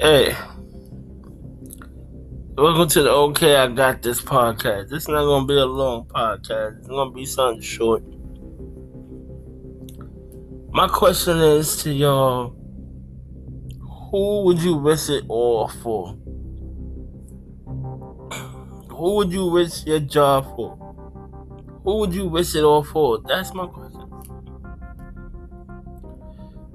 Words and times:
Hey, 0.00 0.32
welcome 2.56 2.88
to 2.90 3.02
the 3.02 3.10
OK 3.10 3.56
I 3.56 3.66
Got 3.66 4.00
This 4.00 4.22
podcast. 4.22 4.90
This 4.90 5.02
is 5.02 5.08
not 5.08 5.24
going 5.24 5.42
to 5.42 5.52
be 5.52 5.58
a 5.58 5.66
long 5.66 6.04
podcast, 6.04 6.78
it's 6.78 6.86
going 6.86 7.10
to 7.10 7.14
be 7.16 7.26
something 7.26 7.60
short. 7.60 8.04
My 10.70 10.86
question 10.86 11.38
is 11.38 11.82
to 11.82 11.92
y'all 11.92 12.50
who 14.12 14.44
would 14.44 14.62
you 14.62 14.78
risk 14.78 15.10
it 15.10 15.24
all 15.26 15.66
for? 15.66 16.12
Who 18.90 19.16
would 19.16 19.32
you 19.32 19.52
risk 19.52 19.84
your 19.84 19.98
job 19.98 20.44
for? 20.54 20.76
Who 21.82 21.98
would 21.98 22.14
you 22.14 22.28
risk 22.28 22.54
it 22.54 22.62
all 22.62 22.84
for? 22.84 23.18
That's 23.26 23.52
my 23.52 23.66
question. 23.66 24.04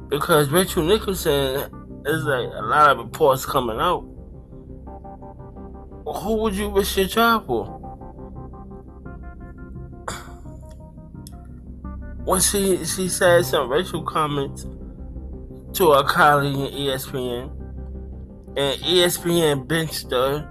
Because 0.10 0.50
Rachel 0.50 0.84
Nicholson 0.84 1.83
is 2.06 2.24
like 2.24 2.50
a 2.54 2.62
lot 2.62 2.92
of 2.92 2.98
reports 2.98 3.46
coming 3.46 3.80
out. 3.80 4.02
Who 6.06 6.36
would 6.42 6.54
you 6.56 6.70
risk 6.70 6.98
your 6.98 7.08
job 7.08 7.48
for? 7.48 7.66
When 12.26 12.40
she 12.40 12.84
she 12.86 13.10
said 13.10 13.46
some 13.46 13.70
racial 13.70 14.04
comments 14.04 14.66
to 15.74 15.92
a 15.92 16.04
colleague 16.04 16.56
in 16.56 16.80
ESPN, 16.80 17.52
and 18.56 18.82
ESPN 18.82 19.68
benched 19.68 20.12
her 20.12 20.50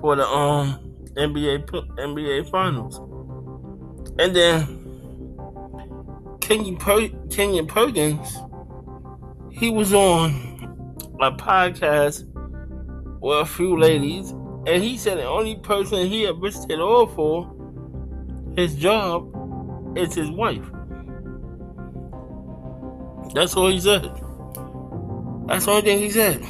for 0.00 0.16
the 0.16 0.26
um 0.26 0.78
NBA 1.16 1.66
NBA 1.66 2.50
Finals, 2.50 2.98
and 4.18 4.34
then 4.34 4.82
Kenyon 6.40 6.76
per- 6.76 7.10
Kenyon 7.30 7.66
Perkins, 7.66 8.36
he 9.62 9.70
was 9.70 9.94
on 9.94 10.32
a 11.20 11.30
podcast 11.30 12.24
with 13.20 13.38
a 13.38 13.46
few 13.46 13.78
ladies, 13.78 14.30
and 14.66 14.82
he 14.82 14.98
said 14.98 15.18
the 15.18 15.24
only 15.24 15.54
person 15.54 16.04
he 16.08 16.22
had 16.22 16.36
risked 16.42 16.68
it 16.68 16.80
all 16.80 17.06
for 17.06 17.46
his 18.56 18.74
job 18.74 19.32
is 19.96 20.16
his 20.16 20.32
wife. 20.32 20.68
That's 23.34 23.54
all 23.54 23.70
he 23.70 23.78
said. 23.78 24.02
That's 25.46 25.66
the 25.66 25.70
only 25.70 25.82
thing 25.82 25.98
he 26.00 26.10
said. 26.10 26.42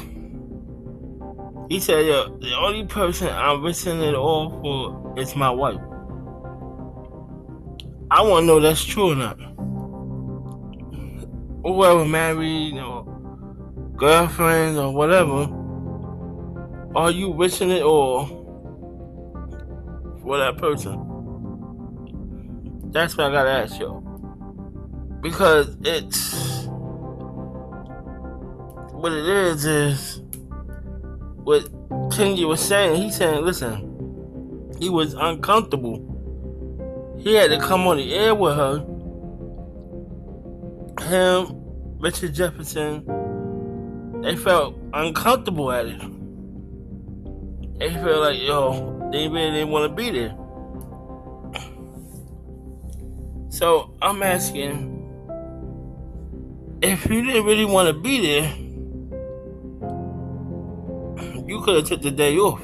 He 1.68 1.80
said, 1.80 2.06
Yo, 2.06 2.38
the 2.38 2.56
only 2.56 2.86
person 2.86 3.28
I'm 3.28 3.62
risking 3.62 4.00
it 4.00 4.14
all 4.14 4.48
for 4.62 5.20
is 5.20 5.36
my 5.36 5.50
wife. 5.50 5.80
I 8.10 8.22
want 8.22 8.44
to 8.44 8.46
know 8.46 8.60
that's 8.60 8.82
true 8.82 9.12
or 9.12 9.16
not. 9.16 9.38
Whoever 11.64 12.04
married 12.04 12.76
or 12.78 12.91
girlfriends 14.02 14.76
or 14.76 14.92
whatever, 14.92 15.48
are 16.96 17.12
you 17.12 17.30
wishing 17.30 17.70
it 17.70 17.82
all 17.82 18.26
for 20.20 20.38
that 20.38 20.58
person? 20.58 20.98
That's 22.90 23.16
what 23.16 23.28
I 23.28 23.32
gotta 23.32 23.50
ask 23.50 23.78
y'all. 23.78 24.00
Because 25.20 25.76
it's 25.84 26.66
what 28.90 29.12
it 29.12 29.24
is 29.24 29.66
is 29.66 30.22
what 31.44 31.62
Kenji 32.10 32.44
was 32.44 32.60
saying. 32.60 33.00
He's 33.00 33.16
saying, 33.16 33.44
listen, 33.44 34.74
he 34.80 34.90
was 34.90 35.14
uncomfortable. 35.14 36.08
He 37.20 37.34
had 37.34 37.50
to 37.50 37.60
come 37.60 37.86
on 37.86 37.98
the 37.98 38.12
air 38.12 38.34
with 38.34 38.56
her. 38.56 38.78
Him, 41.08 41.52
Richard 42.00 42.34
Jefferson, 42.34 43.04
they 44.22 44.36
felt 44.36 44.78
uncomfortable 44.94 45.72
at 45.72 45.86
it. 45.86 46.00
They 47.78 47.90
felt 47.90 48.20
like, 48.20 48.40
yo, 48.40 49.10
they 49.12 49.28
really 49.28 49.50
didn't 49.50 49.70
want 49.70 49.90
to 49.90 49.94
be 49.94 50.10
there. 50.10 50.36
So 53.50 53.94
I'm 54.00 54.22
asking 54.22 54.92
if 56.82 57.06
you 57.06 57.22
didn't 57.24 57.44
really 57.44 57.64
want 57.64 57.94
to 57.94 58.00
be 58.00 58.20
there, 58.20 58.56
you 61.46 61.60
could 61.62 61.76
have 61.76 61.84
took 61.86 62.02
the 62.02 62.10
day 62.10 62.36
off. 62.38 62.60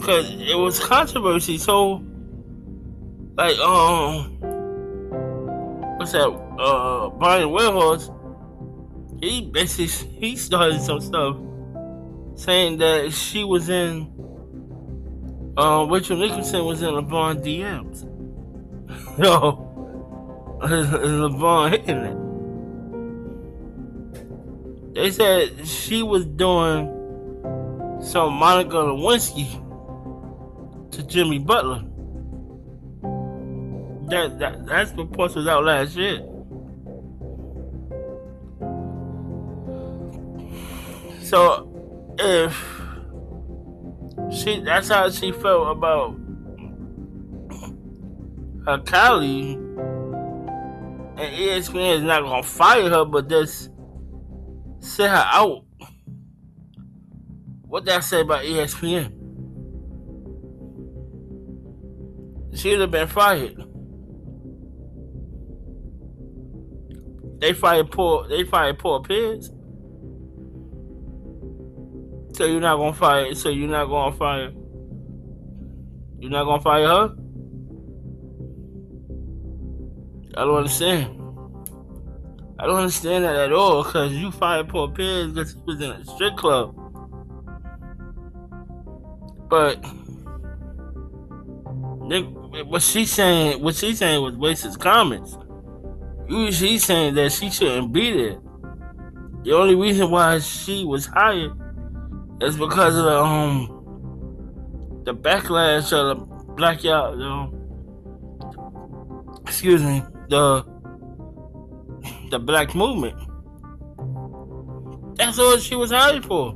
Cause 0.00 0.30
it 0.30 0.56
was 0.56 0.78
controversy, 0.78 1.58
so 1.58 2.02
like 3.36 3.58
um 3.58 4.38
what's 5.98 6.12
that 6.12 6.28
uh 6.58 7.10
Brian 7.10 7.48
Windhorst 7.48 8.15
he 9.20 9.50
basically 9.50 9.86
he 10.18 10.36
started 10.36 10.80
some 10.80 11.00
stuff 11.00 11.36
saying 12.34 12.78
that 12.78 13.12
she 13.12 13.44
was 13.44 13.68
in 13.68 14.12
uh 15.56 15.86
Rachel 15.90 16.16
Nicholson 16.16 16.64
was 16.64 16.82
in 16.82 16.90
LeBron 16.90 17.44
DMs. 17.44 18.04
Yo 19.22 19.62
LeBron 20.60 21.70
hitting 21.70 21.98
it. 21.98 22.26
They 24.94 25.10
said 25.10 25.66
she 25.68 26.02
was 26.02 26.24
doing 26.24 26.86
some 28.00 28.32
Monica 28.32 28.76
Lewinsky 28.76 29.46
to 30.92 31.02
Jimmy 31.02 31.38
Butler. 31.38 31.82
That, 34.08 34.38
that 34.38 34.66
that's 34.66 34.92
reports 34.92 35.34
was 35.34 35.46
out 35.46 35.64
last 35.64 35.96
year. 35.96 36.22
So 41.26 42.14
if 42.20 42.52
she 44.30 44.60
that's 44.60 44.90
how 44.90 45.10
she 45.10 45.32
felt 45.32 45.76
about 45.76 46.16
her 48.64 48.78
colleague 48.86 49.58
and 51.16 51.34
ESPN 51.34 51.96
is 51.96 52.02
not 52.04 52.22
gonna 52.22 52.44
fire 52.44 52.88
her 52.88 53.04
but 53.04 53.28
just 53.28 53.70
set 54.78 55.10
her 55.10 55.26
out. 55.32 55.64
What 57.62 57.86
that 57.86 58.04
say 58.04 58.20
about 58.20 58.44
ESPN? 58.44 59.12
She'd 62.56 62.78
have 62.78 62.92
been 62.92 63.08
fired. 63.08 63.64
They 67.40 67.52
fired 67.52 67.90
poor. 67.90 68.28
They 68.28 68.44
fired 68.44 68.78
Paul 68.78 69.02
Pierce. 69.02 69.50
So 72.36 72.44
you're 72.44 72.60
not 72.60 72.76
gonna 72.76 72.92
fire. 72.92 73.34
So 73.34 73.48
you're 73.48 73.66
not 73.66 73.86
gonna 73.86 74.14
fire. 74.14 74.50
You're 76.18 76.30
not 76.30 76.44
gonna 76.44 76.60
fire 76.60 76.86
her. 76.86 77.14
I 80.36 80.44
don't 80.44 80.56
understand. 80.58 81.06
I 82.58 82.66
don't 82.66 82.76
understand 82.76 83.24
that 83.24 83.36
at 83.36 83.52
all 83.54 83.84
because 83.84 84.12
you 84.12 84.30
fired 84.30 84.68
Paul 84.68 84.90
Pierce 84.90 85.32
because 85.32 85.54
he 85.54 85.60
was 85.64 85.80
in 85.80 85.90
a 85.92 86.04
strip 86.04 86.36
club. 86.36 86.74
But 89.48 89.76
what 92.66 92.82
she's 92.82 93.10
saying, 93.10 93.62
what 93.62 93.76
she's 93.76 93.98
saying 93.98 94.22
was 94.22 94.34
racist 94.34 94.78
comments. 94.78 95.38
You, 96.28 96.52
she's 96.52 96.84
saying 96.84 97.14
that 97.14 97.32
she 97.32 97.48
shouldn't 97.48 97.94
be 97.94 98.10
there. 98.10 98.38
The 99.42 99.52
only 99.52 99.74
reason 99.74 100.10
why 100.10 100.38
she 100.40 100.84
was 100.84 101.06
hired 101.06 101.52
is 102.40 102.56
because 102.56 102.96
of 102.96 103.04
the 103.04 103.18
um 103.18 105.02
the 105.04 105.14
backlash 105.14 105.92
of 105.92 106.18
the 106.18 106.26
black 106.54 106.84
out. 106.84 107.16
You 107.16 107.52
excuse 109.42 109.82
me, 109.82 110.02
the 110.28 110.64
the 112.30 112.38
black 112.38 112.74
movement. 112.74 113.16
That's 115.16 115.38
all 115.38 115.56
she 115.58 115.76
was 115.76 115.90
hired 115.90 116.24
for. 116.24 116.52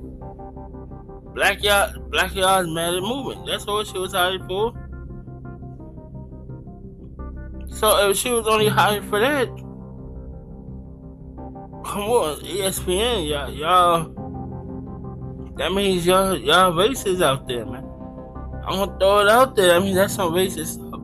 Black 1.35 1.62
Yacht, 1.62 2.11
Black 2.11 2.35
Lives 2.35 2.69
Matter 2.69 3.00
movement. 3.00 3.47
That's 3.47 3.65
all 3.67 3.85
she 3.85 3.97
was 3.99 4.12
hired 4.12 4.44
for. 4.47 4.75
So 7.69 8.11
if 8.11 8.17
she 8.17 8.31
was 8.31 8.47
only 8.47 8.69
hired 8.69 9.05
for 9.05 9.21
that, 9.21 9.49
come 11.87 12.11
on, 12.11 12.41
ESPN, 12.41 13.29
y'all, 13.29 13.50
y'all. 13.50 14.19
That 15.56 15.73
means 15.73 16.06
y'all, 16.06 16.37
y'all 16.37 16.73
racist 16.73 17.23
out 17.23 17.47
there, 17.47 17.67
man. 17.67 17.85
I'm 18.64 18.79
gonna 18.79 18.99
throw 18.99 19.20
it 19.20 19.29
out 19.29 19.56
there. 19.56 19.76
I 19.76 19.81
mean, 19.81 19.94
that's 19.94 20.14
some 20.14 20.32
racist 20.32 20.75
stuff. 20.75 21.00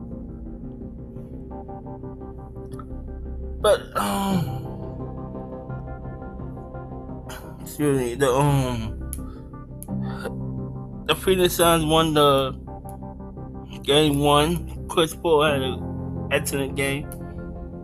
But 3.61 3.97
um. 3.97 4.57
excuse 7.61 7.99
me, 7.99 8.15
the 8.15 8.31
um 8.31 8.97
the 11.05 11.15
Phoenix 11.15 11.55
Suns 11.55 11.85
won 11.85 12.13
the 12.13 12.51
game 13.83 14.19
one. 14.19 14.87
Chris 14.87 15.13
Paul 15.13 15.43
had 15.43 15.61
an 15.61 16.29
excellent 16.31 16.75
game. 16.75 17.09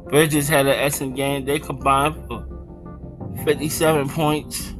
Bridges 0.09 0.47
had 0.47 0.65
an 0.67 0.79
excellent 0.79 1.15
game. 1.15 1.45
They 1.45 1.59
combined 1.59 2.15
for 2.27 2.45
57 3.45 4.09
points. 4.09 4.73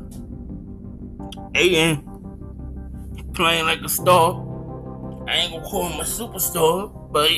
Ayton 1.56 2.02
playing 3.34 3.66
like 3.66 3.82
a 3.82 3.90
star. 3.90 4.36
I 5.28 5.36
ain't 5.36 5.52
gonna 5.54 5.66
call 5.66 5.90
him 5.90 6.00
a 6.00 6.04
superstar, 6.04 7.12
but 7.12 7.30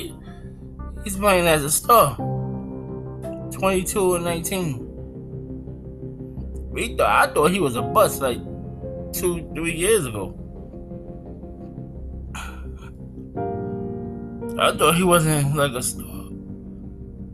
he's 1.03 1.17
playing 1.17 1.47
as 1.47 1.63
a 1.63 1.71
star. 1.71 2.15
22 3.51 4.15
and 4.15 4.25
19. 4.25 4.81
We 6.71 6.95
thought, 6.97 7.29
I 7.29 7.33
thought 7.33 7.51
he 7.51 7.59
was 7.59 7.75
a 7.75 7.81
bust 7.81 8.21
like 8.21 8.39
two, 9.13 9.49
three 9.55 9.73
years 9.73 10.05
ago. 10.05 10.41
I 14.57 14.71
thought 14.75 14.95
he 14.95 15.03
wasn't 15.03 15.55
like 15.55 15.73
a 15.73 15.83
star, 15.83 16.29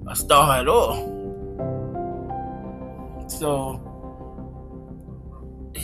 a 0.08 0.16
star 0.16 0.60
at 0.60 0.68
all. 0.68 1.20
So 3.28 3.91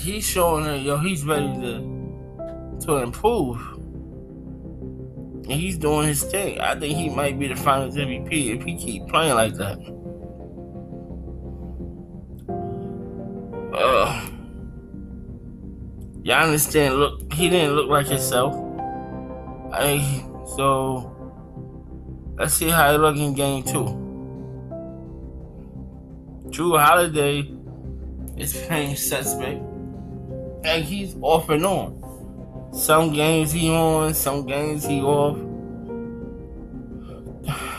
he's 0.08 0.26
showing 0.26 0.64
that 0.64 0.80
yo, 0.80 0.98
he's 0.98 1.24
ready 1.26 1.54
to 1.62 1.98
to 2.86 2.98
improve, 2.98 3.60
and 3.74 5.52
he's 5.52 5.78
doing 5.78 6.08
his 6.08 6.24
thing. 6.24 6.60
I 6.60 6.80
think 6.80 6.96
he 6.96 7.10
might 7.10 7.38
be 7.38 7.48
the 7.48 7.56
Finals 7.56 7.96
MVP 7.96 8.56
if 8.56 8.64
he 8.64 8.78
keep 8.78 9.08
playing 9.08 9.34
like 9.36 9.54
that. 9.56 9.78
Uh, 13.74 14.30
y'all 16.24 16.46
understand? 16.46 16.96
Look, 16.96 17.34
he 17.34 17.50
didn't 17.50 17.76
look 17.76 17.90
like 17.90 18.08
himself. 18.08 18.56
I 19.74 20.24
so 20.56 21.14
let's 22.38 22.54
see 22.54 22.70
how 22.70 22.92
he 22.94 22.98
look 22.98 23.18
in 23.18 23.34
game 23.34 23.64
two. 23.64 24.04
Jrue 26.50 26.80
Holiday 26.80 27.52
is 28.38 28.54
playing 28.66 28.96
suspect. 28.96 29.67
And 30.68 30.84
he's 30.84 31.16
off 31.22 31.50
and 31.50 31.66
on. 31.66 32.74
Some 32.74 33.14
games 33.14 33.54
he 33.54 33.70
on, 33.70 34.14
some 34.14 34.46
games 34.46 34.86
he 34.86 35.02
off. 35.02 35.38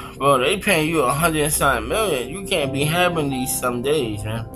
Bro, 0.16 0.38
they 0.38 0.56
paying 0.56 0.88
you 0.88 1.02
a 1.02 1.12
hundred 1.12 1.42
and 1.42 1.52
something 1.52 1.86
million. 1.86 2.30
You 2.30 2.46
can't 2.46 2.72
be 2.72 2.84
having 2.84 3.28
these 3.28 3.60
some 3.60 3.82
days, 3.82 4.24
man. 4.24 4.46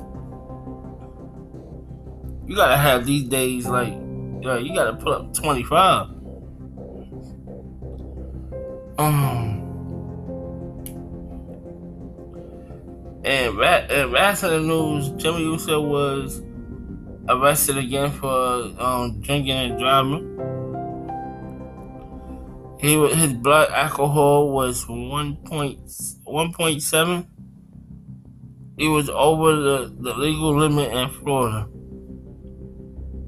You 2.47 2.57
gotta 2.57 2.79
have 2.79 3.05
these 3.05 3.25
days 3.25 3.67
like, 3.67 3.93
yo, 4.41 4.57
you 4.57 4.75
gotta 4.75 4.95
put 4.95 5.13
up 5.13 5.35
25. 5.35 6.09
Um, 8.99 9.63
And, 13.25 13.57
rat, 13.57 13.91
and 13.93 14.13
wrestling 14.13 14.67
news, 14.67 15.11
Jimmy 15.11 15.43
Uso 15.43 15.81
was 15.81 16.43
arrested 17.33 17.79
again 17.79 18.13
for 18.13 18.73
um, 18.79 19.21
drinking 19.21 19.53
and 19.53 19.79
driving. 19.79 20.29
He 22.81 22.95
his 23.15 23.35
blood 23.35 23.71
alcohol 23.71 24.51
was 24.51 24.87
1.1.7. 24.87 27.27
He 28.77 28.89
was 28.89 29.09
over 29.09 29.55
the, 29.55 29.95
the 30.01 30.13
legal 30.15 30.59
limit 30.59 30.93
in 30.93 31.09
Florida. 31.11 31.69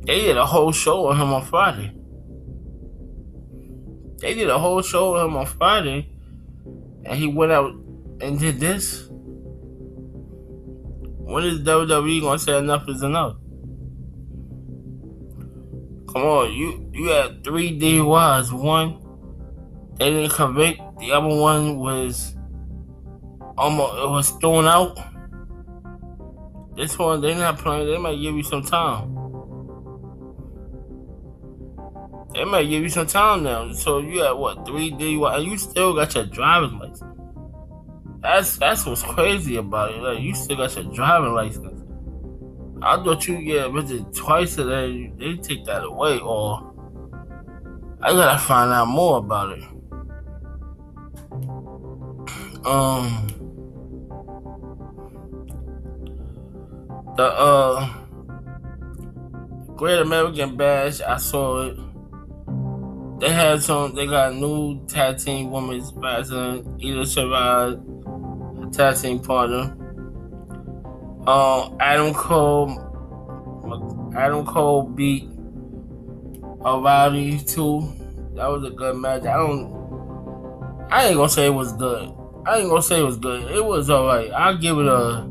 They 0.06 0.22
did 0.22 0.36
a 0.36 0.44
whole 0.44 0.72
show 0.72 1.06
on 1.06 1.20
him 1.20 1.32
on 1.32 1.44
Friday. 1.44 1.92
They 4.18 4.34
did 4.34 4.50
a 4.50 4.58
whole 4.58 4.82
show 4.82 5.14
on 5.16 5.26
him 5.26 5.36
on 5.36 5.46
Friday, 5.46 6.08
and 7.04 7.16
he 7.16 7.28
went 7.28 7.52
out 7.52 7.72
and 8.20 8.40
did 8.40 8.58
this. 8.58 9.08
When 11.26 11.42
is 11.44 11.60
WWE 11.60 12.20
gonna 12.20 12.38
say 12.38 12.58
enough 12.58 12.86
is 12.88 13.02
enough? 13.02 13.36
Come 16.14 16.22
on, 16.22 16.52
you 16.52 16.88
you 16.92 17.08
had 17.08 17.42
three 17.42 17.76
DUIs. 17.76 18.52
One 18.52 19.00
they 19.98 20.10
didn't 20.10 20.30
convict. 20.30 20.80
The 21.00 21.10
other 21.10 21.26
one 21.26 21.78
was 21.78 22.36
almost 23.58 23.94
it 23.94 24.08
was 24.08 24.30
thrown 24.40 24.66
out. 24.66 24.96
This 26.76 26.96
one 26.96 27.20
they 27.20 27.34
not 27.34 27.58
playing. 27.58 27.88
They 27.88 27.98
might 27.98 28.20
give 28.20 28.36
you 28.36 28.44
some 28.44 28.62
time. 28.62 29.12
They 32.32 32.44
might 32.44 32.64
give 32.64 32.82
you 32.84 32.88
some 32.88 33.06
time 33.06 33.42
now. 33.42 33.72
So 33.72 33.98
you 33.98 34.20
had 34.20 34.32
what 34.32 34.64
three 34.66 34.92
DUIs? 34.92 35.36
And 35.36 35.44
you 35.50 35.58
still 35.58 35.94
got 35.94 36.14
your 36.14 36.26
driver's 36.26 36.72
license. 36.74 37.02
That's 38.22 38.56
that's 38.56 38.86
what's 38.86 39.02
crazy 39.02 39.56
about 39.56 39.90
it. 39.90 40.00
Like 40.00 40.20
you 40.20 40.32
still 40.34 40.58
got 40.58 40.76
your 40.76 40.84
driving 40.94 41.34
license. 41.34 41.83
I 42.86 43.02
thought 43.02 43.26
you 43.26 43.42
get 43.42 43.70
visited 43.72 44.14
twice 44.14 44.58
a 44.58 44.64
day. 44.64 45.12
They 45.16 45.36
take 45.36 45.64
that 45.64 45.84
away, 45.84 46.18
or 46.18 46.70
I 48.02 48.12
gotta 48.12 48.38
find 48.38 48.70
out 48.72 48.88
more 48.88 49.18
about 49.18 49.58
it. 49.58 49.64
Um, 52.66 53.28
the 57.16 57.24
uh, 57.24 57.88
Great 59.76 60.00
American 60.00 60.56
Bash. 60.56 61.00
I 61.00 61.16
saw 61.16 61.62
it. 61.62 61.78
They 63.20 63.30
had 63.30 63.62
some. 63.62 63.94
They 63.94 64.06
got 64.06 64.34
new 64.34 64.84
tag 64.86 65.18
team 65.18 65.50
women's 65.50 65.90
wrestling. 65.94 66.66
Io 66.82 67.02
Shirai 67.02 67.80
tag 68.76 68.96
team 68.96 69.20
partner. 69.20 69.74
Um, 71.26 71.76
Adam 71.80 72.12
Cole, 72.12 72.68
Adam 74.14 74.44
Cole 74.44 74.82
beat 74.82 75.28
O'Reilly 76.64 77.38
too. 77.38 77.80
That 78.34 78.48
was 78.48 78.64
a 78.64 78.70
good 78.70 78.96
match. 78.96 79.22
I 79.22 79.36
don't. 79.36 79.72
I 80.90 81.06
ain't 81.06 81.16
gonna 81.16 81.28
say 81.28 81.46
it 81.46 81.54
was 81.54 81.72
good. 81.72 82.12
I 82.46 82.58
ain't 82.58 82.68
gonna 82.68 82.82
say 82.82 83.00
it 83.00 83.04
was 83.04 83.16
good. 83.16 83.50
It 83.50 83.64
was 83.64 83.88
alright. 83.88 84.30
I'll 84.32 84.58
give 84.58 84.76
it 84.78 84.86
a 84.86 85.26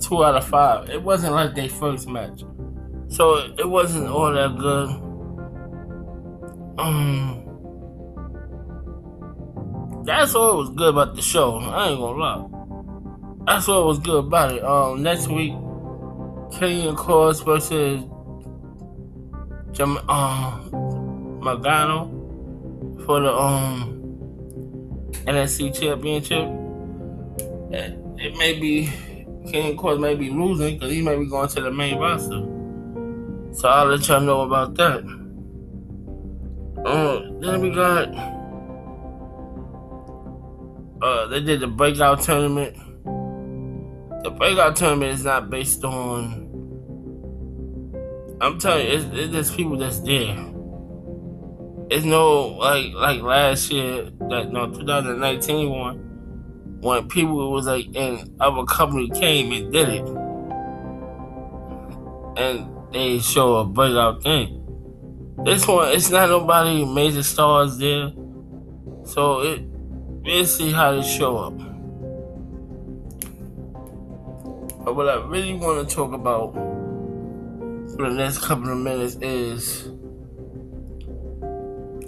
two 0.00 0.22
out 0.22 0.34
of 0.36 0.46
five. 0.46 0.90
It 0.90 1.02
wasn't 1.02 1.32
like 1.32 1.54
their 1.54 1.70
first 1.70 2.06
match, 2.06 2.42
so 3.08 3.36
it 3.58 3.68
wasn't 3.68 4.08
all 4.08 4.32
that 4.32 4.58
good. 4.58 4.88
Um. 6.78 7.40
That's 10.04 10.34
all 10.34 10.58
was 10.58 10.68
good 10.68 10.90
about 10.90 11.16
the 11.16 11.22
show. 11.22 11.56
I 11.56 11.88
ain't 11.88 11.98
gonna 11.98 12.18
lie. 12.20 12.63
That's 13.46 13.68
what 13.68 13.84
was 13.84 13.98
good 13.98 14.24
about 14.24 14.52
it. 14.52 14.64
Um, 14.64 15.02
next 15.02 15.28
week, 15.28 15.52
Killian 16.58 16.96
Cross 16.96 17.40
versus 17.40 18.00
Jam- 19.72 19.98
uh, 20.08 20.60
Magano 21.40 22.10
for 23.04 23.20
the 23.20 23.32
um 23.32 23.94
NXT 25.26 25.78
Championship. 25.78 26.48
It, 28.16 28.36
may 28.38 28.58
be 28.58 28.90
Killian 29.50 29.76
Cross 29.76 29.98
may 29.98 30.14
be 30.14 30.30
losing 30.30 30.74
because 30.74 30.92
he 30.92 31.02
may 31.02 31.16
be 31.16 31.26
going 31.26 31.48
to 31.48 31.60
the 31.60 31.70
main 31.70 31.98
roster. 31.98 32.40
So 33.52 33.68
I'll 33.68 33.86
let 33.86 34.08
y'all 34.08 34.20
know 34.20 34.42
about 34.42 34.74
that. 34.76 35.00
Um, 36.86 37.40
then 37.40 37.60
we 37.60 37.70
got 37.70 38.08
uh, 41.02 41.26
they 41.26 41.40
did 41.40 41.60
the 41.60 41.66
breakout 41.66 42.22
tournament. 42.22 42.76
The 44.24 44.30
breakout 44.30 44.74
tournament 44.74 45.12
is 45.12 45.24
not 45.24 45.50
based 45.50 45.84
on. 45.84 46.50
I'm 48.40 48.58
telling 48.58 48.86
you, 48.86 48.92
it's, 48.94 49.04
it's 49.12 49.32
just 49.32 49.56
people 49.56 49.76
that's 49.76 50.00
there. 50.00 50.36
It's 51.90 52.04
no 52.04 52.48
like 52.48 52.92
like 52.94 53.22
last 53.22 53.70
year 53.70 54.10
that 54.30 54.50
no 54.50 54.72
2019 54.72 55.70
one 55.70 55.98
when 56.80 57.08
people 57.08 57.52
was 57.52 57.66
like 57.66 57.94
in 57.94 58.34
other 58.40 58.64
company 58.64 59.08
came 59.10 59.52
and 59.52 59.72
did 59.72 59.88
it, 59.88 60.06
and 62.36 62.68
they 62.92 63.20
show 63.20 63.56
a 63.58 63.64
breakout 63.64 64.22
thing. 64.22 64.60
This 65.44 65.68
one, 65.68 65.92
it's 65.92 66.10
not 66.10 66.30
nobody 66.30 66.84
major 66.84 67.22
stars 67.22 67.78
there, 67.78 68.10
so 69.04 69.40
it 69.42 69.60
We'll 70.24 70.46
see 70.46 70.72
how 70.72 70.92
they 70.92 71.02
show 71.02 71.36
up. 71.36 71.73
What 74.92 75.08
I 75.08 75.24
really 75.26 75.54
want 75.54 75.88
to 75.88 75.94
talk 75.94 76.12
about 76.12 76.52
for 76.52 78.10
the 78.10 78.14
next 78.14 78.38
couple 78.38 78.70
of 78.70 78.78
minutes 78.78 79.16
is 79.16 79.88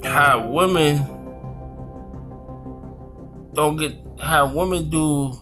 how 0.04 0.48
women 0.48 0.98
don't 3.54 3.76
get 3.76 3.96
how 4.20 4.52
women 4.52 4.90
do 4.90 5.32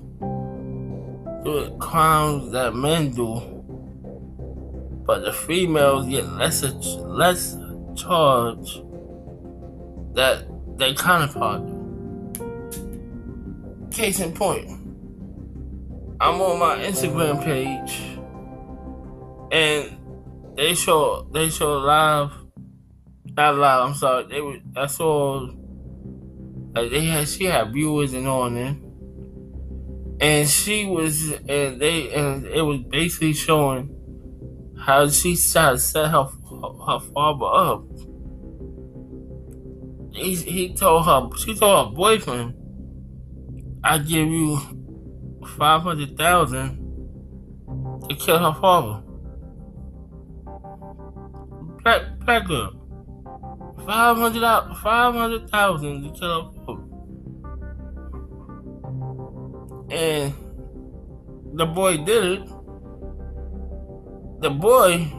do 1.45 1.77
crimes 1.79 2.53
that 2.53 2.75
men 2.75 3.11
do, 3.11 3.41
but 5.05 5.25
the 5.25 5.33
females 5.33 6.07
get 6.09 6.27
less 6.33 6.63
less 6.63 7.57
charge 7.97 8.83
that 10.15 10.47
they 10.79 10.95
counterpart. 10.95 11.63
Case 13.91 14.21
in 14.21 14.33
point, 14.33 14.69
I'm 16.25 16.41
on 16.41 16.59
my 16.59 16.77
Instagram 16.79 17.45
page 17.45 18.01
and 19.53 20.57
they 20.57 20.73
show 20.73 21.29
they 21.31 21.51
show 21.51 21.75
live, 21.75 22.33
not 23.37 23.57
live. 23.57 23.89
I'm 23.89 23.95
sorry. 23.95 24.25
They 24.29 24.41
were 24.41 24.57
I 24.75 24.87
saw 24.87 25.47
like 26.75 26.91
they 26.91 27.05
had 27.05 27.29
she 27.29 27.45
had 27.45 27.75
viewers 27.75 28.15
and 28.15 28.27
all 28.27 28.49
there, 28.49 28.75
and 30.19 30.49
she 30.49 30.87
was 30.87 31.31
and 31.31 31.79
they 31.79 32.15
and 32.15 32.47
it 32.47 32.63
was 32.63 32.81
basically 32.89 33.35
showing 33.35 33.95
how 34.79 35.07
she 35.11 35.37
tried 35.37 35.73
to 35.73 35.79
set 35.79 36.11
her 36.11 36.25
her 36.25 37.01
father 37.01 37.45
up. 37.45 37.85
He, 40.15 40.37
he 40.37 40.75
told 40.75 41.05
her 41.05 41.29
she 41.37 41.55
told 41.55 41.89
her 41.89 41.95
boyfriend, 41.95 42.55
"I 43.85 43.99
give 43.99 44.27
you 44.27 44.59
five 45.45 45.83
hundred 45.83 46.17
thousand 46.17 46.79
to 48.09 48.17
kill 48.17 48.39
her 48.39 48.55
father." 48.61 49.03
Black 51.83 52.03
black 52.25 52.47
girl, 52.47 52.71
five 53.87 54.17
hundred 54.17 54.43
five 54.83 55.15
hundred 55.15 55.51
thousand 55.51 56.03
to 56.05 56.11
kill 56.19 56.43
her 56.43 56.53
father, 56.65 56.83
and 59.91 60.35
the 61.55 61.67
boy 61.67 61.97
did 61.99 62.25
it 62.25 62.49
the 64.45 64.51
boy 64.51 65.11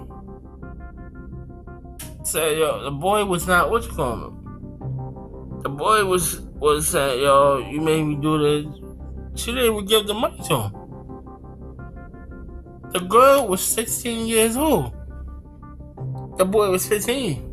said, 2.22 2.60
"Yo, 2.60 2.84
the 2.84 2.92
boy 2.92 3.26
was 3.26 3.48
not 3.48 3.72
what 3.72 3.84
you 3.84 3.90
call 3.90 4.28
him. 4.28 5.62
The 5.64 5.70
boy 5.70 6.06
was 6.06 6.42
was 6.62 6.88
saying, 6.88 7.24
yo, 7.24 7.58
you 7.58 7.82
made 7.82 8.04
me 8.04 8.16
do 8.16 8.38
this. 8.38 8.66
She 9.36 9.52
didn't 9.52 9.74
even 9.74 9.86
give 9.86 10.08
the 10.08 10.14
money 10.14 10.38
to 10.48 10.58
him. 10.62 10.72
The 12.92 13.00
girl 13.00 13.48
was 13.48 13.62
16 13.62 14.28
years 14.28 14.58
old. 14.58 14.94
The 16.38 16.46
boy 16.46 16.72
was 16.72 16.88
15. 16.88 17.52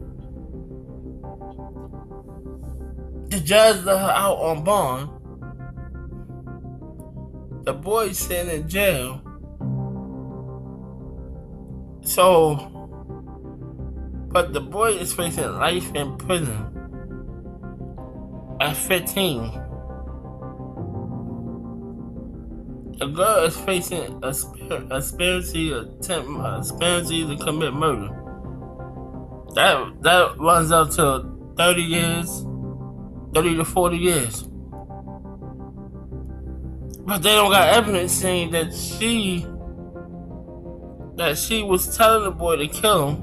The 3.28 3.40
judge 3.40 3.84
let 3.84 3.98
her 3.98 4.10
out 4.10 4.38
on 4.38 4.64
bond. 4.64 5.10
The 7.64 7.72
boy's 7.72 8.18
sitting 8.18 8.62
in 8.62 8.68
jail 8.68 9.22
so, 12.04 12.56
but 14.32 14.52
the 14.52 14.60
boy 14.60 14.92
is 14.92 15.12
facing 15.14 15.50
life 15.52 15.94
in 15.94 16.16
prison 16.18 16.68
at 18.60 18.76
15. 18.76 19.61
The 23.02 23.08
girl 23.08 23.42
is 23.42 23.56
facing 23.56 24.22
a 24.22 24.32
conspiracy 24.88 25.72
attempt, 25.72 26.30
a 26.38 26.54
conspiracy 26.54 27.26
to 27.26 27.36
commit 27.36 27.74
murder. 27.74 28.10
That 29.56 30.00
that 30.02 30.38
runs 30.38 30.70
up 30.70 30.90
to 30.90 31.28
30 31.56 31.82
years, 31.82 32.46
30 33.34 33.56
to 33.56 33.64
40 33.64 33.96
years. 33.96 34.42
But 37.04 37.24
they 37.24 37.34
don't 37.34 37.50
got 37.50 37.70
evidence 37.70 38.12
saying 38.12 38.52
that 38.52 38.72
she 38.72 39.44
that 41.16 41.36
she 41.36 41.64
was 41.64 41.96
telling 41.96 42.22
the 42.22 42.30
boy 42.30 42.54
to 42.54 42.68
kill 42.68 43.08
him, 43.08 43.16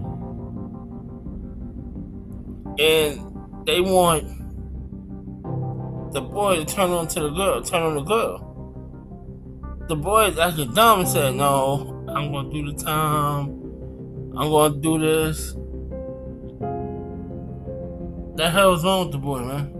and 2.78 3.66
they 3.66 3.80
want 3.80 4.26
the 6.12 6.20
boy 6.20 6.58
to 6.58 6.66
turn 6.66 6.92
on 6.92 7.08
to 7.08 7.22
the 7.22 7.30
girl, 7.30 7.62
turn 7.62 7.84
on 7.84 7.96
the 7.96 8.02
girl. 8.02 8.49
The 9.90 9.96
boy 9.96 10.26
is 10.26 10.38
acting 10.38 10.72
dumb 10.76 11.00
and 11.00 11.10
said, 11.10 11.34
"No, 11.34 12.06
I'm 12.10 12.32
gonna 12.32 12.52
do 12.52 12.72
the 12.72 12.78
time. 12.78 13.46
I'm 14.38 14.52
gonna 14.52 14.76
do 14.76 15.00
this." 15.00 15.56
The 18.36 18.52
hell's 18.52 18.86
wrong 18.86 19.06
with 19.06 19.14
the 19.14 19.18
boy, 19.18 19.40
man? 19.40 19.74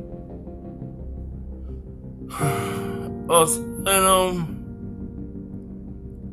oh, 3.30 3.46
and 3.86 4.06
um, 4.18 4.34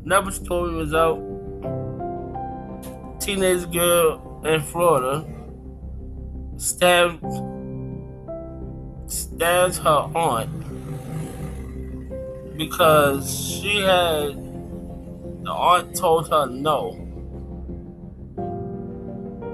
another 0.07 0.31
story 0.31 0.75
was 0.75 0.95
out 0.95 1.21
teenage 3.21 3.71
girl 3.71 4.41
in 4.47 4.63
Florida 4.63 5.23
stabbed 6.57 7.23
stabbed 9.07 9.77
her 9.77 10.11
aunt 10.15 10.66
because 12.57 13.33
she 13.33 13.81
had 13.81 14.35
the 15.45 15.51
aunt 15.51 15.95
told 15.95 16.29
her 16.31 16.47
no. 16.47 17.03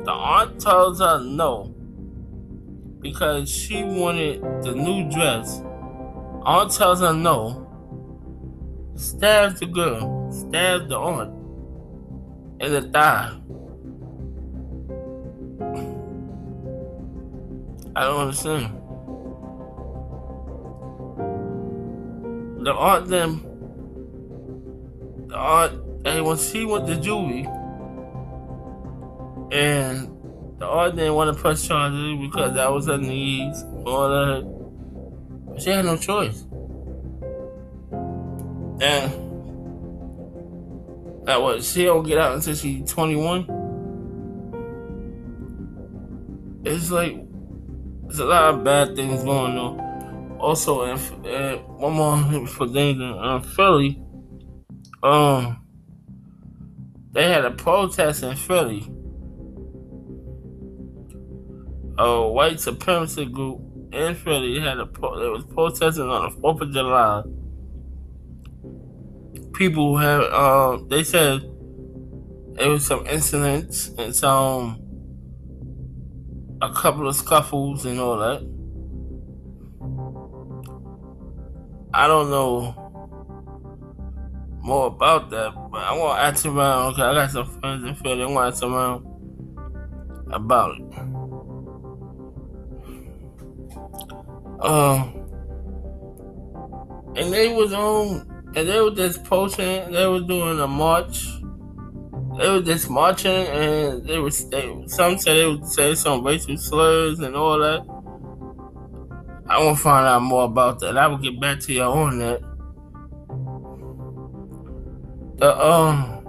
The 0.05 0.11
aunt 0.11 0.61
tells 0.61 1.01
her 1.01 1.21
no 1.21 1.75
because 3.01 3.49
she 3.51 3.83
wanted 3.83 4.41
the 4.63 4.73
new 4.73 5.11
dress. 5.11 5.61
Aunt 6.45 6.71
tells 6.73 7.01
her 7.01 7.13
no. 7.13 7.59
Stabs 8.95 9.61
the 9.61 9.67
girl, 9.67 10.31
stabs 10.33 10.89
the 10.89 10.97
aunt 10.97 11.31
in 12.61 12.73
the 12.73 12.83
thigh. 12.83 13.37
I 17.95 18.05
don't 18.05 18.21
understand. 18.21 18.82
The 22.63 22.73
aunt 22.73 23.09
them, 23.09 23.43
the 25.27 25.37
aunt, 25.37 26.07
and 26.07 26.25
when 26.25 26.37
she 26.39 26.65
went 26.65 26.87
to 26.87 26.95
juvie, 26.95 27.47
and 29.53 30.09
the 30.59 30.67
aunt 30.67 30.95
didn't 30.95 31.15
want 31.15 31.37
to 31.37 31.43
press 31.43 31.67
charges 31.67 32.19
because 32.21 32.55
that 32.55 32.73
was 32.73 32.87
her 32.87 32.99
needs, 32.99 33.65
all 33.85 34.09
that. 34.09 35.61
She 35.61 35.71
had 35.71 35.85
no 35.85 35.97
choice. 35.97 36.47
And 38.81 39.13
that 41.27 41.41
was 41.41 41.73
she 41.73 41.85
don't 41.85 42.05
get 42.07 42.19
out 42.19 42.35
until 42.35 42.55
she's 42.55 42.91
21. 42.91 43.61
It's 46.65 46.91
like 46.91 47.17
there's 48.05 48.21
a 48.21 48.25
lot 48.25 48.55
of 48.55 48.65
bad 48.65 48.95
things 48.95 49.25
going 49.25 49.59
on. 49.59 49.92
Also, 50.43 50.83
in, 50.83 50.99
uh, 51.25 51.57
one 51.59 51.93
more 51.93 52.47
for 52.49 52.67
danger 52.67 53.05
in 53.05 53.17
uh, 53.17 53.41
Philly, 53.41 54.03
um, 55.05 55.65
they 57.13 57.31
had 57.31 57.45
a 57.45 57.53
protest 57.53 58.25
in 58.25 58.35
Philly. 58.35 58.81
A 61.97 62.27
white 62.27 62.59
supremacy 62.59 63.25
group 63.27 63.61
in 63.93 64.17
Philly 64.17 64.59
had 64.59 64.81
a 64.81 64.87
pro- 64.87 65.21
they 65.21 65.29
was 65.29 65.45
protesting 65.45 66.09
on 66.09 66.31
the 66.33 66.41
Fourth 66.41 66.61
of 66.61 66.73
July. 66.73 67.23
People 69.53 69.97
had 69.97 70.23
um, 70.33 70.89
they 70.89 71.05
said 71.05 71.43
there 72.55 72.69
was 72.69 72.85
some 72.85 73.07
incidents 73.07 73.93
and 73.97 74.15
some 74.17 74.83
a 76.61 76.73
couple 76.73 77.07
of 77.07 77.15
scuffles 77.15 77.85
and 77.87 78.01
all 78.01 78.19
that. 78.19 78.62
I 81.95 82.07
don't 82.07 82.31
know 82.31 82.75
more 84.61 84.87
about 84.87 85.31
that, 85.31 85.55
but 85.71 85.83
I 85.83 85.97
want 85.97 86.19
to 86.19 86.25
ask 86.25 86.47
around. 86.47 86.93
Okay, 86.93 87.03
I 87.03 87.15
got 87.15 87.31
some 87.31 87.61
friends 87.61 87.85
in 87.85 87.95
Philly. 87.97 88.23
I 88.23 88.27
want 88.27 88.55
to 88.55 88.57
ask 88.57 88.63
around 88.63 89.07
about 90.33 90.77
it. 90.77 90.99
Um, 94.65 95.19
and 97.17 97.33
they 97.33 97.49
was 97.53 97.73
on, 97.73 98.53
and 98.55 98.69
they 98.69 98.81
were 98.81 98.93
just 98.93 99.25
posting. 99.25 99.91
They 99.93 100.07
were 100.07 100.21
doing 100.21 100.61
a 100.61 100.67
march 100.67 101.27
they 102.39 102.49
were 102.49 102.63
just 102.63 102.89
marching 102.89 103.31
and 103.31 104.07
they 104.07 104.19
were 104.19 104.31
they, 104.31 104.85
some 104.87 105.19
said 105.19 105.37
they 105.37 105.47
would 105.47 105.67
say 105.67 105.95
some 105.95 106.25
racial 106.25 106.57
slurs 106.57 107.21
and 107.21 107.37
all 107.37 107.59
that. 107.59 108.02
I 109.53 109.63
want 109.63 109.77
to 109.77 109.83
find 109.83 110.07
out 110.07 110.23
more 110.23 110.45
about 110.45 110.81
that. 110.81 110.97
I 110.97 111.07
will 111.09 111.19
get 111.19 111.39
back 111.39 111.61
to 111.61 111.75
you 111.75 111.83
on 111.83 112.19
that. 112.21 112.41
The 115.37 115.63
um 115.63 116.23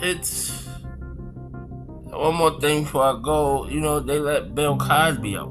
it's 0.00 0.68
one 2.04 2.36
more 2.36 2.60
thing 2.60 2.84
before 2.84 3.02
I 3.02 3.20
go, 3.20 3.66
you 3.66 3.80
know, 3.80 3.98
they 3.98 4.20
let 4.20 4.54
Bill 4.54 4.76
Cosby 4.76 5.36
out. 5.36 5.50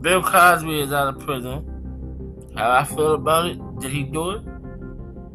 Bill 0.00 0.22
Cosby 0.22 0.82
is 0.82 0.92
out 0.92 1.16
of 1.16 1.18
prison. 1.26 2.52
How 2.54 2.70
I 2.70 2.84
feel 2.84 3.14
about 3.14 3.46
it? 3.46 3.58
Did 3.80 3.90
he 3.90 4.04
do 4.04 4.30
it? 4.30 4.42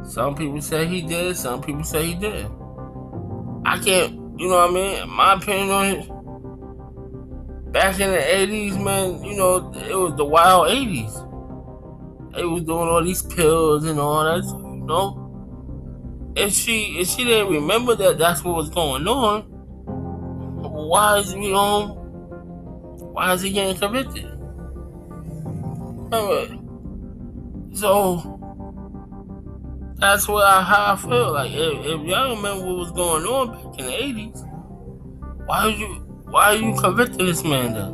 Some 0.05 0.35
people 0.35 0.61
say 0.61 0.87
he 0.87 1.01
did, 1.01 1.35
some 1.35 1.61
people 1.61 1.83
say 1.83 2.05
he 2.05 2.15
did. 2.15 2.45
I 3.65 3.77
can't, 3.83 4.39
you 4.39 4.47
know 4.47 4.55
what 4.55 4.69
I 4.69 4.73
mean? 4.73 5.09
My 5.09 5.33
opinion 5.33 5.69
on 5.69 5.85
it, 5.87 6.12
back 7.73 7.99
in 7.99 8.11
the 8.11 8.17
80s, 8.17 8.81
man, 8.81 9.21
you 9.23 9.35
know, 9.35 9.73
it 9.73 9.95
was 9.95 10.15
the 10.15 10.23
wild 10.25 10.67
80s. 10.67 12.35
They 12.35 12.45
was 12.45 12.63
doing 12.63 12.87
all 12.87 13.03
these 13.03 13.21
pills 13.21 13.83
and 13.83 13.99
all 13.99 14.23
that, 14.23 14.43
you 14.45 14.85
know? 14.85 15.23
if 16.35 16.53
she 16.53 16.99
if 16.99 17.07
she 17.07 17.23
didn't 17.23 17.51
remember 17.51 17.95
that 17.95 18.17
that's 18.17 18.43
what 18.43 18.55
was 18.55 18.69
going 18.69 19.07
on, 19.07 19.43
why 19.43 21.19
is 21.19 21.31
he 21.31 21.53
um 21.53 21.89
why 23.13 23.33
is 23.33 23.41
he 23.41 23.51
getting 23.51 23.77
convicted? 23.77 24.29
So 27.73 28.39
that's 29.95 30.27
what 30.27 30.45
I, 30.45 30.61
how 30.61 30.93
I 30.93 30.95
feel. 30.95 31.33
Like 31.33 31.51
if, 31.51 31.85
if 31.85 32.07
y'all 32.07 32.35
remember 32.35 32.65
what 32.65 32.77
was 32.77 32.91
going 32.91 33.25
on 33.25 33.51
back 33.51 33.79
in 33.79 33.85
the 33.85 34.03
eighties, 34.03 34.43
why 35.45 35.59
are 35.59 35.69
you 35.69 36.12
why 36.33 36.45
are 36.45 36.55
you 36.55 36.73
convicting 36.73 37.27
this 37.27 37.43
man 37.43 37.73
then? 37.75 37.93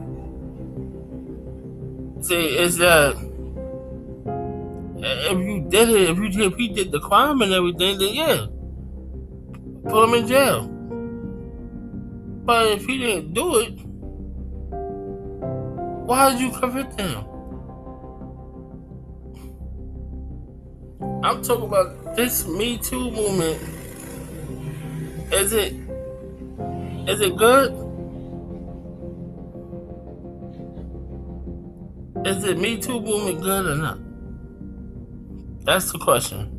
See, 2.24 2.58
is 2.58 2.77
that 2.77 3.17
if 4.98 5.38
you 5.38 5.67
did 5.67 5.89
it, 5.89 6.10
if 6.10 6.17
you 6.17 6.29
did, 6.29 6.53
if 6.53 6.58
he 6.58 6.69
did 6.69 6.89
the 6.93 7.01
crime 7.01 7.41
and 7.41 7.51
everything, 7.51 8.00
then 8.00 8.13
yeah, 8.13 8.46
put 9.89 10.08
him 10.08 10.13
in 10.13 10.25
jail. 10.25 10.69
But 12.46 12.67
if 12.67 12.86
he 12.86 12.98
didn't 13.00 13.34
do 13.34 13.58
it, 13.58 13.77
why 16.08 16.31
did 16.31 16.39
you 16.39 16.51
convict 16.51 16.98
him? 16.98 17.25
I'm 21.25 21.43
talking 21.43 21.65
about 21.65 22.15
this 22.15 22.48
Me 22.48 22.77
Too 22.77 23.12
movement. 23.12 23.62
Is 25.34 25.51
it 25.51 25.74
is 27.05 27.19
it 27.19 27.36
good? 27.36 27.88
Is 32.25 32.43
the 32.43 32.55
Me 32.55 32.77
Too 32.77 32.99
movement 32.99 33.41
good 33.41 33.65
or 33.65 33.75
not? 33.75 33.99
That's 35.65 35.91
the 35.91 35.99
question. 35.99 36.55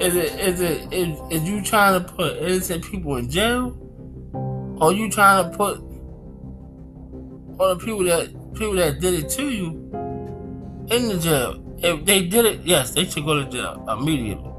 Is 0.00 0.16
it 0.16 0.40
is 0.40 0.60
it 0.60 0.92
is, 0.92 1.20
is 1.30 1.48
you 1.48 1.62
trying 1.62 2.02
to 2.02 2.12
put 2.12 2.38
innocent 2.38 2.84
people 2.84 3.16
in 3.16 3.28
jail? 3.28 3.76
Or 4.80 4.92
you 4.92 5.10
trying 5.10 5.50
to 5.50 5.56
put 5.56 5.78
all 7.58 7.74
the 7.74 7.84
people 7.84 8.04
that 8.04 8.28
people 8.54 8.74
that 8.76 9.00
did 9.00 9.24
it 9.24 9.28
to 9.30 9.44
you 9.50 9.68
in 10.90 11.08
the 11.08 11.18
jail? 11.20 11.62
If 11.82 12.04
they 12.06 12.26
did 12.26 12.46
it, 12.46 12.60
yes, 12.64 12.92
they 12.92 13.04
should 13.04 13.24
go 13.24 13.42
to 13.42 13.50
jail 13.50 13.84
immediately. 13.88 14.50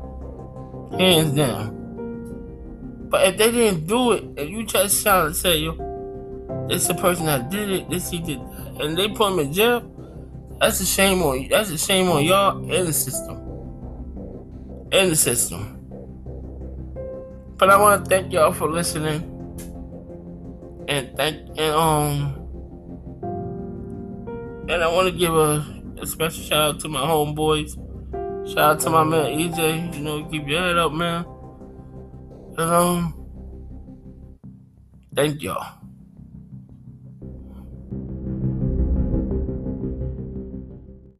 Hands 0.99 1.31
down. 1.35 3.07
But 3.09 3.27
if 3.27 3.37
they 3.37 3.51
didn't 3.51 3.87
do 3.87 4.11
it, 4.11 4.23
if 4.37 4.49
you 4.49 4.63
just 4.65 5.01
trying 5.03 5.29
to 5.29 5.33
say, 5.33 5.57
this 6.67 6.87
the 6.87 6.93
person 6.93 7.25
that 7.25 7.49
did 7.49 7.69
it, 7.69 7.89
this 7.89 8.09
he 8.09 8.19
did 8.19 8.39
and 8.81 8.97
they 8.97 9.07
put 9.09 9.33
him 9.33 9.39
in 9.39 9.53
jail, 9.53 9.81
that's 10.59 10.79
a 10.79 10.85
shame 10.85 11.21
on. 11.21 11.47
That's 11.49 11.69
a 11.69 11.77
shame 11.77 12.09
on 12.09 12.23
y'all 12.23 12.57
and 12.57 12.87
the 12.87 12.93
system. 12.93 13.37
And 14.91 15.11
the 15.11 15.15
system. 15.15 15.77
But 17.57 17.69
I 17.69 17.79
want 17.79 18.03
to 18.03 18.09
thank 18.09 18.33
y'all 18.33 18.51
for 18.51 18.69
listening. 18.69 19.27
And 20.87 21.15
thank 21.15 21.37
and 21.57 21.75
um 21.75 22.37
and 24.67 24.83
I 24.83 24.87
want 24.91 25.11
to 25.11 25.17
give 25.17 25.33
a 25.33 25.65
a 26.01 26.07
special 26.07 26.43
shout 26.43 26.75
out 26.75 26.79
to 26.81 26.89
my 26.89 27.01
homeboys. 27.01 27.75
Shout 28.47 28.57
out 28.57 28.79
to 28.81 28.89
my 28.89 29.03
man 29.03 29.37
EJ. 29.37 29.95
You 29.95 30.01
know, 30.01 30.25
keep 30.25 30.47
your 30.47 30.59
head 30.59 30.77
up, 30.77 30.91
man. 30.91 31.25
And 32.57 32.59
um, 32.59 33.27
thank 35.15 35.41
y'all. 35.41 35.80